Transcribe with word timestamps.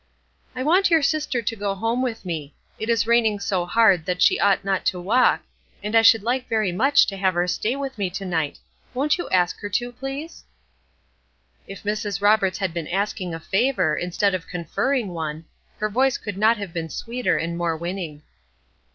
"I 0.55 0.63
want 0.63 0.89
your 0.89 1.03
sister 1.03 1.43
to 1.43 1.55
go 1.55 1.75
home 1.75 2.01
with 2.01 2.25
me. 2.25 2.55
It 2.79 2.89
is 2.89 3.05
raining 3.05 3.39
so 3.39 3.67
hard 3.67 4.03
that 4.07 4.19
she 4.19 4.39
ought 4.39 4.65
not 4.65 4.83
to 4.87 4.99
walk, 4.99 5.43
and 5.83 5.95
I 5.95 6.01
should 6.01 6.23
like 6.23 6.47
very 6.49 6.71
much 6.71 7.05
to 7.05 7.17
have 7.17 7.35
her 7.35 7.47
stay 7.47 7.75
with 7.75 7.99
me 7.99 8.09
to 8.09 8.25
night. 8.25 8.57
Won't 8.95 9.19
you 9.19 9.29
ask 9.29 9.59
her 9.59 9.69
to, 9.69 9.91
please?" 9.91 10.43
If 11.67 11.83
Mrs. 11.83 12.19
Roberts 12.19 12.57
had 12.57 12.73
been 12.73 12.87
asking 12.87 13.35
a 13.35 13.39
favor, 13.39 13.95
instead 13.95 14.33
of 14.33 14.47
conferring 14.47 15.09
one, 15.09 15.45
her 15.77 15.87
voice 15.87 16.17
could 16.17 16.35
not 16.35 16.57
have 16.57 16.73
been 16.73 16.89
sweeter 16.89 17.37
and 17.37 17.55
more 17.55 17.77
winning. 17.77 18.23